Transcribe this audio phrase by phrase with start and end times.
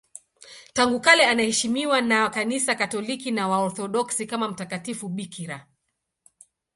[0.73, 5.67] Tangu kale anaheshimiwa na Kanisa Katoliki na Waorthodoksi kama mtakatifu bikira.